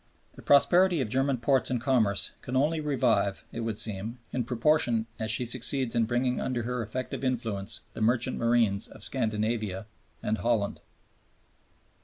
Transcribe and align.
The 0.33 0.41
prosperity 0.41 0.99
of 0.99 1.09
German 1.09 1.37
ports 1.37 1.69
and 1.69 1.79
commerce 1.79 2.31
can 2.41 2.55
only 2.55 2.81
revive, 2.81 3.45
it 3.51 3.59
would 3.59 3.77
seem, 3.77 4.17
in 4.33 4.43
proportion 4.45 5.05
as 5.19 5.29
she 5.29 5.45
succeeds 5.45 5.93
in 5.93 6.05
bringing 6.05 6.41
under 6.41 6.63
her 6.63 6.81
effective 6.81 7.23
influence 7.23 7.81
the 7.93 8.01
merchant 8.01 8.37
marines 8.37 8.87
of 8.87 9.03
Scandinavia 9.03 9.85
and 10.23 10.37
of 10.37 10.41
Holland. 10.41 10.79